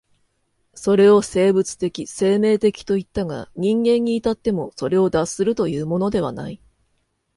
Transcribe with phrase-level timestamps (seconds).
[0.73, 6.59] それを生物的生命的といったが、人間に至ってもそれを脱するというのではない。